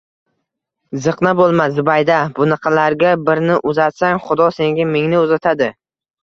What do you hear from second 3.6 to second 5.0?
uzatsang, xudo senga